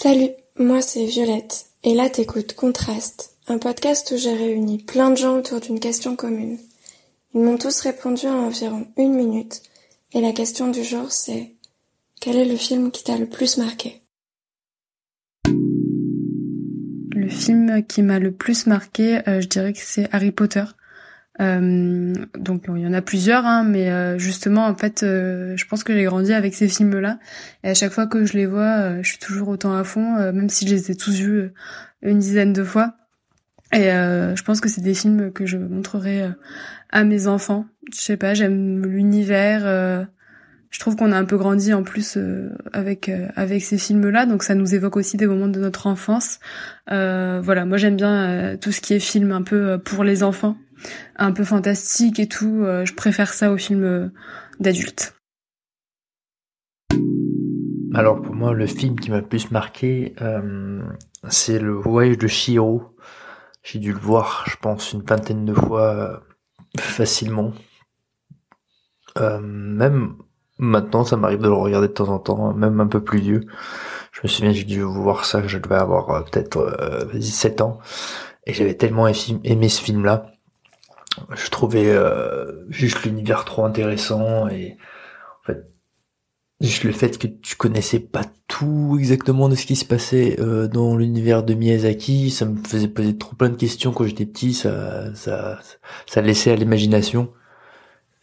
[0.00, 5.16] Salut, moi c'est Violette, et là t'écoutes Contraste, un podcast où j'ai réuni plein de
[5.16, 6.56] gens autour d'une question commune.
[7.34, 9.60] Ils m'ont tous répondu en environ une minute,
[10.12, 11.52] et la question du jour c'est
[12.20, 14.00] quel est le film qui t'a le plus marqué?
[17.10, 20.62] Le film qui m'a le plus marqué, euh, je dirais que c'est Harry Potter.
[21.40, 25.66] Euh, donc il y en a plusieurs, hein, mais euh, justement en fait, euh, je
[25.66, 27.18] pense que j'ai grandi avec ces films-là.
[27.62, 30.48] Et à chaque fois que je les vois, je suis toujours autant à fond, même
[30.48, 31.50] si je les ai tous vus
[32.02, 32.94] une dizaine de fois.
[33.72, 36.30] Et je pense que c'est des films que je montrerai
[36.90, 37.66] à mes enfants.
[37.92, 40.06] Je sais pas, j'aime l'univers.
[40.70, 42.18] je trouve qu'on a un peu grandi en plus
[42.72, 46.40] avec avec ces films-là, donc ça nous évoque aussi des moments de notre enfance.
[46.88, 50.56] voilà, moi j'aime bien tout ce qui est film un peu pour les enfants
[51.16, 52.62] un peu fantastique et tout.
[52.64, 54.08] Euh, je préfère ça aux films euh,
[54.60, 55.14] d'adultes.
[57.94, 60.82] Alors pour moi, le film qui m'a le plus marqué, euh,
[61.28, 62.94] c'est le voyage de Shiro.
[63.62, 66.22] J'ai dû le voir, je pense, une vingtaine de fois
[66.78, 67.52] facilement.
[69.18, 70.16] même
[70.58, 73.40] maintenant, ça m'arrive de le regarder de temps en temps, même un peu plus vieux.
[74.12, 77.78] Je me souviens, j'ai dû voir ça, je devais avoir peut-être 17 ans.
[78.46, 80.37] Et j'avais tellement aimé ce film-là
[81.34, 84.76] je trouvais euh, juste l'univers trop intéressant et
[85.42, 85.66] en fait
[86.60, 90.68] juste le fait que tu connaissais pas tout exactement de ce qui se passait euh,
[90.68, 94.54] dans l'univers de Miyazaki, ça me faisait poser trop plein de questions quand j'étais petit,
[94.54, 95.60] ça ça
[96.06, 97.32] ça laissait à l'imagination.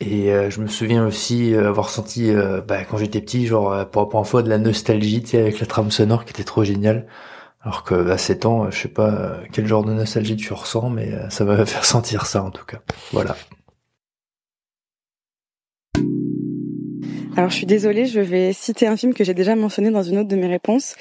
[0.02, 2.32] Et euh, je me souviens aussi avoir senti
[2.68, 5.60] bah, quand j'étais petit genre pour la première fois de la nostalgie, tu sais avec
[5.60, 7.08] la trame sonore qui était trop géniale.
[7.66, 11.12] Alors que à 7 ans, je sais pas quel genre de nostalgie tu ressens, mais
[11.12, 12.78] euh, ça va faire sentir ça en tout cas.
[13.12, 13.36] Voilà.
[17.36, 20.20] Alors je suis désolée, je vais citer un film que j'ai déjà mentionné dans une
[20.20, 20.96] autre de mes réponses.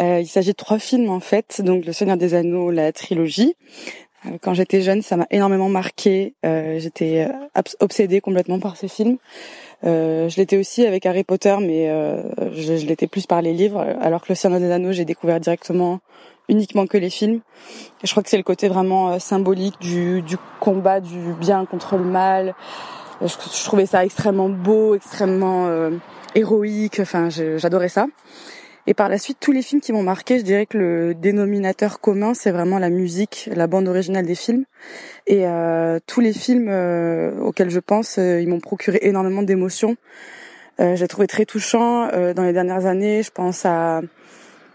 [0.00, 3.54] Euh, il s'agit de trois films en fait, donc Le Seigneur des Anneaux, la trilogie.
[4.24, 6.34] Euh, quand j'étais jeune, ça m'a énormément marqué.
[6.42, 7.28] J'étais
[7.80, 9.18] obsédée complètement par ces films.
[9.84, 12.22] Euh, je l'étais aussi avec Harry Potter, mais euh,
[12.52, 15.40] je, je l'étais plus par les livres, alors que Le Seigneur des Anneaux, j'ai découvert
[15.40, 16.00] directement
[16.48, 17.40] uniquement que les films.
[18.02, 21.64] Et je crois que c'est le côté vraiment euh, symbolique du, du, combat du bien
[21.66, 22.54] contre le mal.
[23.20, 25.68] Je, je trouvais ça extrêmement beau, extrêmement
[26.36, 27.00] héroïque.
[27.00, 28.06] Enfin, j'adorais ça.
[28.88, 32.00] Et par la suite, tous les films qui m'ont marqué, je dirais que le dénominateur
[32.00, 34.64] commun, c'est vraiment la musique, la bande originale des films.
[35.26, 39.96] Et euh, tous les films euh, auxquels je pense, euh, ils m'ont procuré énormément d'émotions.
[40.80, 43.22] Euh, j'ai trouvé très touchant dans les dernières années.
[43.22, 44.00] Je pense à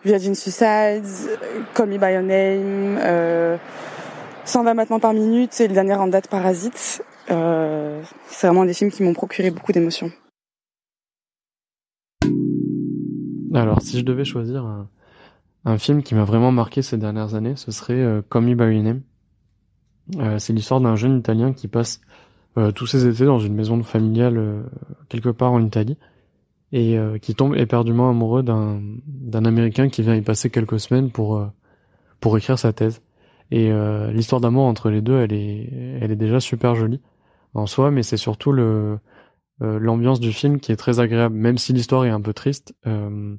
[0.05, 1.07] Virgin Suicides,
[1.73, 3.57] Call Me By Your Name,
[4.45, 7.01] 120 maintenant par minute et le dernier en date Parasite.
[7.29, 10.11] c'est vraiment des films qui m'ont procuré beaucoup d'émotions.
[13.53, 14.65] Alors, si je devais choisir
[15.65, 18.75] un, film qui m'a vraiment marqué ces dernières années, ce serait euh, Call Me By
[18.75, 19.01] Your Name.
[20.17, 22.01] Euh, c'est l'histoire d'un jeune Italien qui passe
[22.57, 24.63] euh, tous ses étés dans une maison familiale euh,
[25.09, 25.97] quelque part en Italie
[26.75, 31.47] et qui tombe éperdument amoureux d'un d'un Américain qui vient y passer quelques semaines pour
[32.19, 33.03] pour écrire sa thèse.
[33.51, 33.71] Et
[34.11, 35.69] l'histoire d'amour entre les deux, elle est
[36.01, 36.99] elle est déjà super jolie
[37.53, 38.97] en soi, mais c'est surtout le
[39.61, 42.75] euh, l'ambiance du film qui est très agréable, même si l'histoire est un peu triste.
[42.87, 43.35] Euh,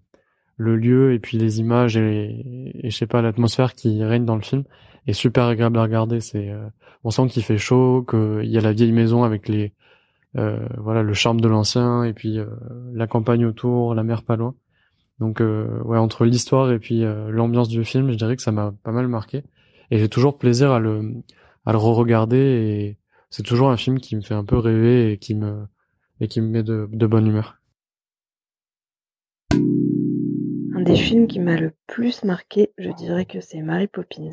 [0.56, 4.36] le lieu et puis les images et, et je sais pas l'atmosphère qui règne dans
[4.36, 4.62] le film
[5.08, 6.20] est super agréable à regarder.
[6.20, 6.68] C'est euh,
[7.02, 9.74] on sent qu'il fait chaud, qu'il y a la vieille maison avec les
[10.36, 12.38] euh, voilà le charme de l'ancien et puis
[12.92, 14.54] la campagne autour, la mer pas loin.
[15.18, 18.92] Donc ouais entre l'histoire et puis l'ambiance du film, je dirais que ça m'a pas
[18.92, 19.42] mal marqué
[19.90, 21.14] et j'ai toujours plaisir à le
[21.66, 22.98] à le re-regarder et
[23.30, 25.66] c'est toujours un film qui me fait un peu rêver et qui me
[26.20, 27.58] et qui me met de, bonne humeur.
[29.52, 34.30] Un des films qui m'a le plus marqué, je dirais que c'est Mary Poppins.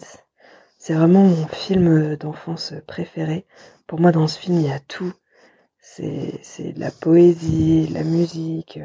[0.77, 3.45] C'est vraiment mon film d'enfance préféré.
[3.87, 5.13] Pour moi, dans ce film, il y a tout.
[5.79, 8.79] C'est de la poésie, la musique.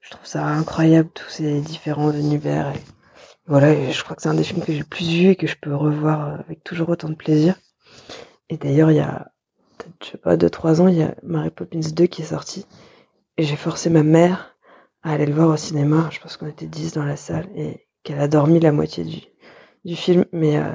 [0.00, 2.72] Je trouve ça incroyable, tous ces différents univers.
[3.46, 5.46] Voilà, je crois que c'est un des films que j'ai le plus vu et que
[5.46, 7.56] je peux revoir avec toujours autant de plaisir.
[8.48, 9.33] Et d'ailleurs, il y a
[10.02, 12.66] je sais pas, deux, trois ans, il y a Mary Poppins 2 qui est sorti.
[13.36, 14.56] Et j'ai forcé ma mère
[15.02, 16.08] à aller le voir au cinéma.
[16.10, 19.20] Je pense qu'on était 10 dans la salle et qu'elle a dormi la moitié du,
[19.84, 20.24] du film.
[20.32, 20.72] Mais, euh,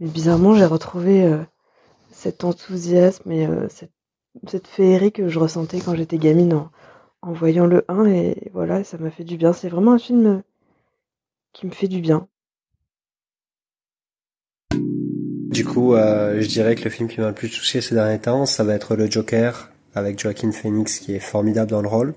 [0.00, 1.42] bizarrement, j'ai retrouvé euh,
[2.10, 3.92] cet enthousiasme et euh, cette,
[4.48, 6.70] cette féerie que je ressentais quand j'étais gamine en,
[7.22, 8.06] en voyant le 1.
[8.06, 9.52] Et voilà, ça m'a fait du bien.
[9.52, 10.42] C'est vraiment un film
[11.52, 12.28] qui me fait du bien.
[15.56, 18.18] Du coup, euh, je dirais que le film qui m'a le plus touché ces derniers
[18.18, 22.12] temps, ça va être Le Joker, avec Joaquin Phoenix qui est formidable dans le rôle.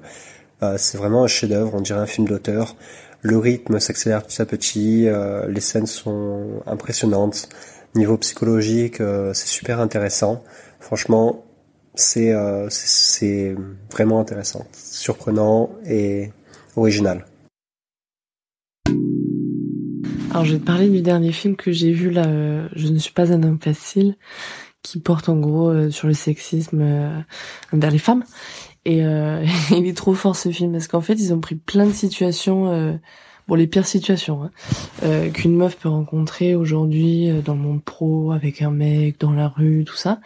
[0.62, 2.75] Euh, c'est vraiment un chef-d'œuvre, on dirait un film d'auteur.
[3.21, 5.07] le rythme s'accélère petit à petit,
[5.47, 7.47] les scènes sont impressionnantes.
[7.95, 10.44] Niveau psychologique, c'est super intéressant.
[10.81, 11.45] Franchement,
[11.95, 12.36] c'est
[13.89, 16.31] vraiment intéressant, surprenant et
[16.75, 17.25] original.
[20.31, 23.00] Alors je vais te parler du dernier film que j'ai vu là, euh, Je ne
[23.00, 24.16] suis pas un homme facile,
[24.84, 27.20] qui porte en gros euh, sur le sexisme euh,
[27.74, 28.24] envers les femmes.
[28.86, 29.00] Et
[29.72, 33.00] il est trop fort ce film parce qu'en fait ils ont pris plein de situations,
[33.48, 34.50] bon les pires situations,
[35.04, 39.50] hein, qu'une meuf peut rencontrer aujourd'hui dans le monde pro, avec un mec, dans la
[39.50, 40.22] rue, tout ça.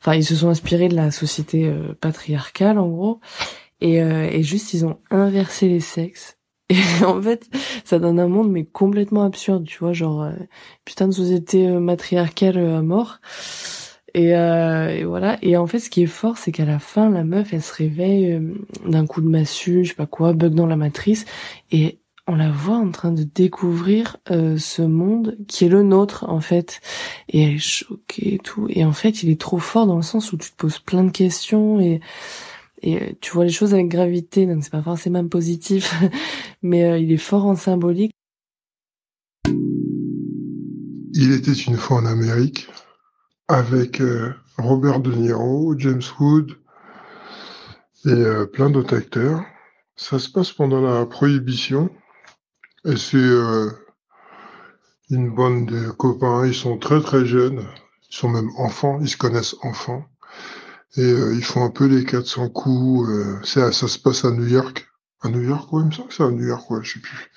[0.00, 3.20] Enfin ils se sont inspirés de la société patriarcale en gros.
[3.80, 6.37] Et, et juste ils ont inversé les sexes
[7.00, 7.48] et en fait,
[7.84, 10.32] ça donne un monde mais complètement absurde, tu vois, genre euh,
[10.84, 13.20] putain de société euh, matriarcale euh, à mort.
[14.14, 15.38] Et, et, voilà.
[15.42, 17.74] Et en fait, ce qui est fort, c'est qu'à la fin, la meuf, elle se
[17.74, 18.40] réveille
[18.86, 21.24] d'un coup de massue, je sais pas quoi, bug dans la matrice,
[21.70, 26.40] et on la voit en train de découvrir ce monde qui est le nôtre en
[26.40, 26.80] fait.
[27.28, 28.66] Et elle est choquée et tout.
[28.70, 31.04] Et en fait, il est trop fort dans le sens où tu te poses plein
[31.04, 32.00] de questions et
[32.82, 35.94] et euh, tu vois les choses avec gravité, donc c'est pas forcément positif,
[36.62, 38.12] mais euh, il est fort en symbolique.
[41.14, 42.68] Il était une fois en Amérique
[43.48, 46.56] avec euh, Robert De Niro, James Wood
[48.04, 49.42] et plein d'autres acteurs.
[49.96, 51.90] Ça se passe pendant la prohibition
[52.84, 53.18] et c'est
[55.10, 56.46] une bande de copains.
[56.46, 57.66] Ils sont très très jeunes,
[58.08, 60.04] ils sont même enfants, ils se connaissent enfants
[60.96, 63.08] et euh, ils font un peu les 400 coups.
[63.08, 64.88] Euh, ça, ça se passe à New York.
[65.20, 67.00] À New York, ouais, il me semble que c'est à New York, ouais, je sais
[67.00, 67.30] plus.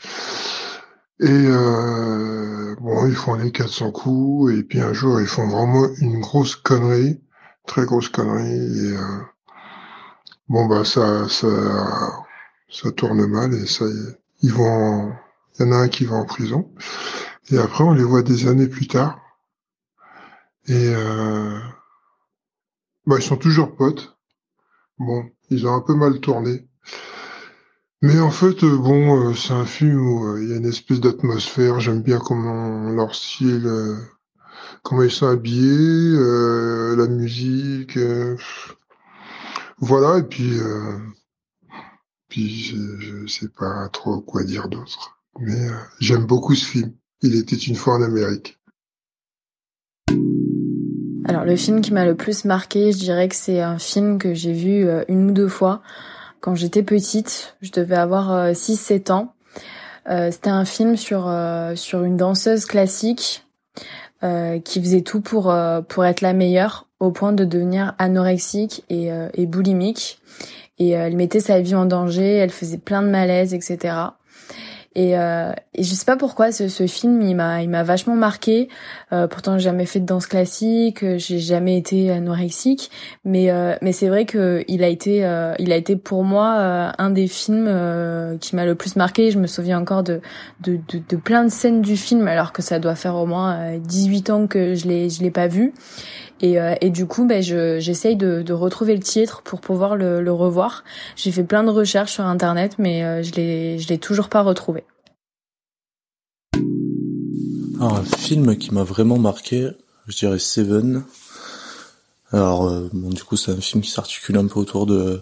[1.22, 5.88] Et euh, bon, ils font les 400 coups, et puis un jour, ils font vraiment
[6.00, 7.22] une grosse connerie,
[7.68, 9.20] très grosse connerie, et euh,
[10.48, 11.48] bon, bah ça, ça,
[12.72, 13.86] ça tourne mal, et ça,
[14.42, 15.14] ils vont,
[15.60, 16.72] il y en a un qui va en prison,
[17.52, 19.20] et après, on les voit des années plus tard,
[20.68, 21.60] et euh,
[23.12, 24.16] bah, ils sont toujours potes.
[24.98, 26.66] Bon, ils ont un peu mal tourné.
[28.02, 30.66] Mais en fait, euh, bon, euh, c'est un film où euh, il y a une
[30.66, 31.82] espèce d'atmosphère.
[31.82, 33.70] J'aime bien comment leur style,
[34.82, 36.16] comment ils sont habillés,
[36.96, 38.00] la musique.
[39.80, 40.62] voilà, et puis,
[42.30, 45.20] puis je, je, sais pas trop quoi dire d'autre.
[45.42, 45.68] Mais
[46.00, 46.94] j'aime beaucoup ce film.
[47.22, 48.61] Il était une fois en Amérique.
[51.26, 54.34] Alors le film qui m'a le plus marqué, je dirais que c'est un film que
[54.34, 55.82] j'ai vu euh, une ou deux fois
[56.40, 57.56] quand j'étais petite.
[57.62, 59.34] Je devais avoir 6-7 euh, ans.
[60.10, 61.32] Euh, c'était un film sur
[61.76, 63.46] sur une danseuse classique
[64.64, 65.54] qui faisait tout pour
[65.88, 70.20] pour être la meilleure au point de devenir anorexique et, et boulimique.
[70.78, 73.94] Et elle mettait sa vie en danger, elle faisait plein de malaises, etc.
[74.94, 78.16] Et, euh, et je sais pas pourquoi ce, ce film il m'a il m'a vachement
[78.16, 78.68] marqué.
[79.14, 82.92] Euh, pourtant j'ai jamais fait de danse classique, j'ai jamais été anorexique,
[83.24, 86.58] mais euh, mais c'est vrai que il a été euh, il a été pour moi
[86.60, 89.32] euh, un des films euh, qui m'a le plus marqué.
[89.32, 90.20] Je me souviens encore de,
[90.60, 94.30] de de, plein de scènes du film alors que ça doit faire au moins 18
[94.30, 95.74] ans que je l'ai je l'ai pas vu.
[96.42, 99.96] Et, euh, et du coup, ben, je, j'essaye de, de retrouver le titre pour pouvoir
[99.96, 100.84] le, le revoir.
[101.16, 104.42] J'ai fait plein de recherches sur Internet, mais euh, je l'ai, je l'ai toujours pas
[104.42, 104.81] retrouvé.
[107.90, 109.70] Un film qui m'a vraiment marqué,
[110.08, 111.04] je dirais Seven.
[112.32, 115.22] Alors, euh, bon, du coup, c'est un film qui s'articule un peu autour de,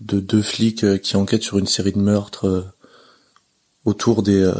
[0.00, 2.72] de deux flics qui enquêtent sur une série de meurtres
[3.84, 4.50] autour des,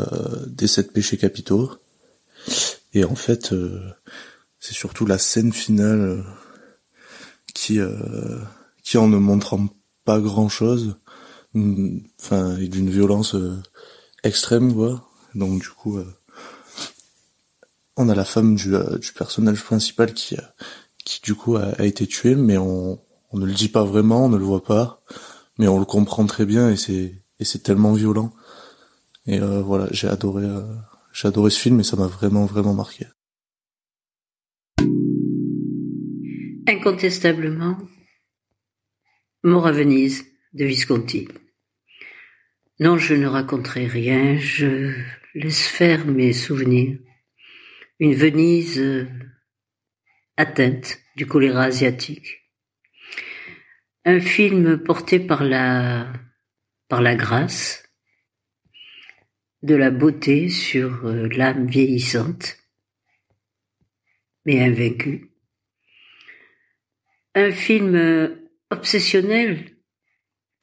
[0.46, 1.72] des sept péchés capitaux.
[2.92, 3.54] Et en fait,
[4.64, 6.22] c'est surtout la scène finale euh,
[7.52, 8.40] qui, euh,
[8.82, 9.68] qui en ne montrant
[10.06, 10.96] pas grand chose,
[11.54, 13.60] enfin, d'une violence euh,
[14.22, 15.06] extrême, quoi.
[15.34, 15.98] Donc du coup,
[17.96, 18.70] on a la femme du,
[19.00, 20.36] du personnage principal qui,
[21.04, 22.98] qui du coup a, été tuée, mais on,
[23.32, 25.00] ne le dit pas vraiment, on ne le voit pas,
[25.58, 28.32] mais on le comprend très bien et c'est tellement violent.
[29.26, 30.08] Et voilà, j'ai
[31.12, 33.06] j'ai adoré ce film et ça m'a vraiment vraiment marqué.
[36.66, 37.76] Incontestablement,
[39.42, 40.24] Mort à Venise
[40.54, 41.28] de Visconti.
[42.80, 44.94] Non, je ne raconterai rien, je
[45.34, 46.98] laisse faire mes souvenirs.
[48.04, 49.06] Une Venise euh,
[50.36, 52.42] atteinte du choléra asiatique.
[54.04, 56.12] Un film porté par la,
[56.88, 57.88] par la grâce,
[59.62, 62.58] de la beauté sur euh, l'âme vieillissante,
[64.44, 65.30] mais invaincue
[67.34, 69.78] un film euh, obsessionnel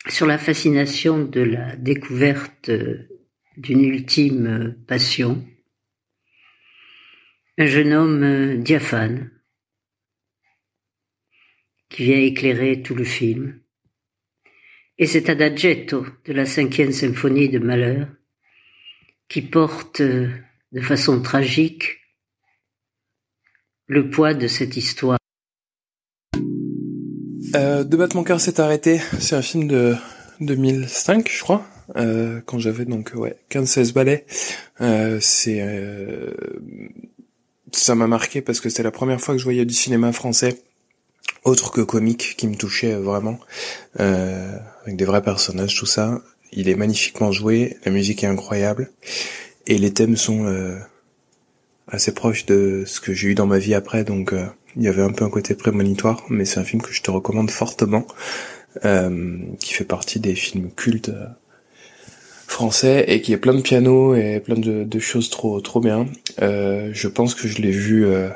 [0.10, 2.70] sur la fascination de la découverte
[3.58, 5.44] d'une ultime passion.
[7.62, 9.30] Un jeune homme diaphane
[11.90, 13.60] qui vient éclairer tout le film.
[14.98, 18.08] Et cet adagietto de la cinquième symphonie de Malheur
[19.30, 22.00] qui porte de façon tragique
[23.86, 25.20] le poids de cette histoire.
[27.54, 28.98] Euh, de battre mon cœur s'est arrêté.
[29.20, 29.96] C'est un film de
[30.40, 31.64] 2005, je crois,
[31.96, 34.26] euh, quand j'avais donc ouais 15-16 balais.
[34.82, 36.34] Euh, c'est euh,
[37.74, 40.62] ça m'a marqué parce que c'est la première fois que je voyais du cinéma français
[41.44, 43.40] autre que comique qui me touchait vraiment,
[44.00, 46.22] euh, avec des vrais personnages, tout ça.
[46.52, 48.92] Il est magnifiquement joué, la musique est incroyable
[49.66, 50.78] et les thèmes sont euh,
[51.88, 54.88] assez proches de ce que j'ai eu dans ma vie après, donc euh, il y
[54.88, 58.06] avait un peu un côté prémonitoire, mais c'est un film que je te recommande fortement,
[58.86, 61.26] euh, qui fait partie des films cultes euh,
[62.52, 66.06] français et qui est plein de piano et plein de, de choses trop trop bien.
[66.42, 68.30] Euh, je pense que je l'ai vu euh,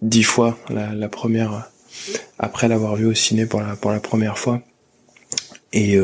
[0.00, 1.70] dix fois la, la première
[2.38, 4.62] après l'avoir vu au ciné pour la pour la première fois
[5.72, 5.98] et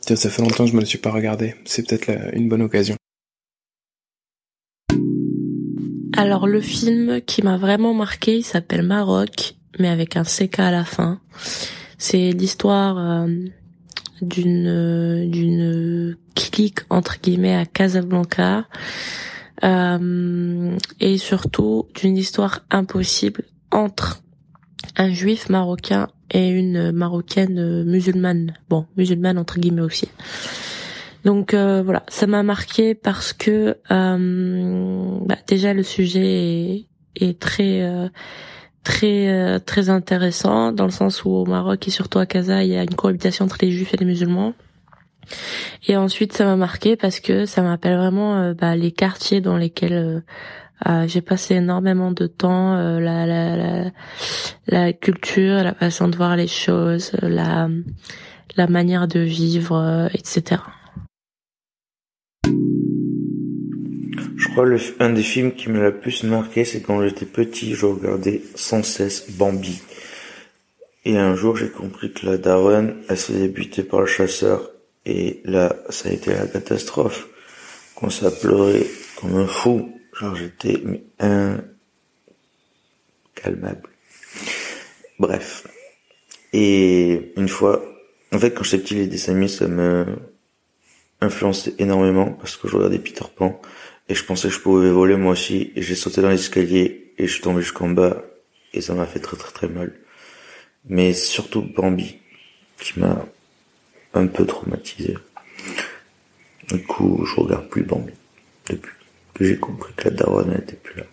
[0.00, 1.54] tiens ça fait longtemps que je me le suis pas regardé.
[1.64, 2.96] C'est peut-être une bonne occasion.
[6.18, 10.72] Alors le film qui m'a vraiment marqué, il s'appelle Maroc, mais avec un CK à
[10.72, 11.20] la fin.
[11.96, 13.28] C'est l'histoire euh,
[14.22, 18.66] d'une d'une clique entre guillemets à Casablanca
[19.64, 24.22] euh, et surtout d'une histoire impossible entre
[24.96, 28.54] un juif marocain et une marocaine musulmane.
[28.68, 30.08] Bon, musulmane entre guillemets aussi.
[31.24, 37.82] Donc euh, voilà, ça m'a marqué parce que euh, bah, déjà le sujet est, très
[37.82, 38.08] euh,
[38.84, 42.76] très très intéressant dans le sens où au Maroc et surtout à Casa, il y
[42.76, 44.54] a une cohabitation entre les juifs et les musulmans.
[45.86, 50.22] Et ensuite, ça m'a marqué parce que ça m'appelle vraiment bah, les quartiers dans lesquels
[51.06, 53.90] j'ai passé énormément de temps, la, la, la,
[54.68, 57.68] la culture, la façon de voir les choses, la,
[58.56, 60.62] la manière de vivre, etc.
[64.58, 68.82] Un des films qui m'a le plus marqué, c'est quand j'étais petit, je regardais sans
[68.82, 69.80] cesse Bambi.
[71.04, 74.72] Et un jour, j'ai compris que la daronne, elle s'est débutée par le chasseur.
[75.06, 77.28] Et là, ça a été la catastrophe.
[77.94, 78.84] Qu'on s'est pleuré
[79.20, 79.92] comme un fou.
[80.12, 80.82] Genre, j'étais
[83.36, 83.88] incalmable.
[85.20, 85.68] Bref.
[86.52, 87.80] Et une fois,
[88.32, 90.04] en fait, quand j'étais petit, les dessins ça me
[91.20, 93.60] influencé énormément parce que je regardais Peter Pan
[94.08, 97.26] et je pensais que je pouvais voler moi aussi et j'ai sauté dans l'escalier et
[97.26, 98.22] je suis tombé jusqu'en bas
[98.72, 99.92] et ça m'a fait très très très mal.
[100.88, 102.18] Mais surtout Bambi
[102.80, 103.26] qui m'a
[104.14, 105.16] un peu traumatisé.
[106.70, 108.12] Du coup, je regarde plus Bambi
[108.68, 108.92] depuis
[109.34, 111.04] que j'ai compris que la daronne n'était plus là.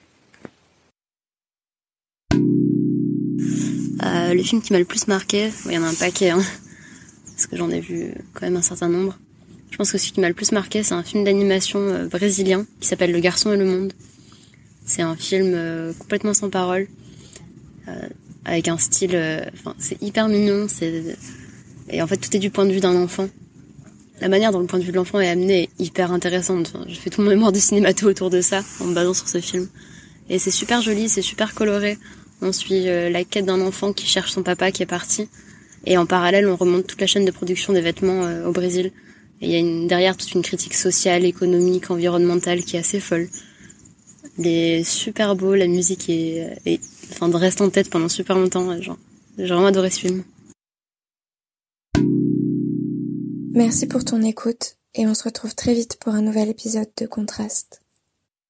[4.03, 6.41] Euh, le film qui m'a le plus marqué, il y en a un paquet, hein,
[7.25, 9.17] parce que j'en ai vu quand même un certain nombre.
[9.75, 12.65] Je pense que ce qui m'a le plus marqué, c'est un film d'animation euh, brésilien
[12.79, 13.91] qui s'appelle Le Garçon et le Monde.
[14.85, 16.87] C'est un film euh, complètement sans parole,
[17.89, 18.07] euh,
[18.45, 19.19] avec un style,
[19.53, 20.67] enfin, c'est hyper mignon.
[21.89, 23.27] Et en fait tout est du point de vue d'un enfant.
[24.21, 26.71] La manière dont le point de vue de l'enfant est amené est hyper intéressante.
[26.73, 29.27] Enfin, je fais tout mon mémoire de cinémato autour de ça en me basant sur
[29.27, 29.67] ce film.
[30.29, 31.97] Et c'est super joli, c'est super coloré.
[32.41, 35.27] On suit la quête d'un enfant qui cherche son papa qui est parti.
[35.85, 38.93] Et en parallèle, on remonte toute la chaîne de production des vêtements au Brésil
[39.41, 43.29] il y a une, derrière toute une critique sociale, économique, environnementale qui est assez folle.
[44.37, 48.69] Il est super beau, la musique est, est enfin, reste en tête pendant super longtemps.
[49.37, 50.23] J'ai vraiment adoré ce film.
[53.53, 57.05] Merci pour ton écoute et on se retrouve très vite pour un nouvel épisode de
[57.05, 57.84] Contraste.